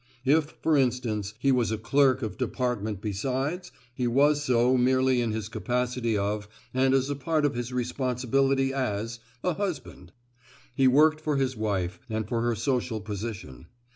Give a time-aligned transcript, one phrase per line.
[0.25, 5.29] If, for instance, he was a clerk of department besides, he was so merely in
[5.31, 10.11] his capacity of, and as a part of his responsibility as—a husband.
[10.73, 13.67] He worked for his wife, and for her social position.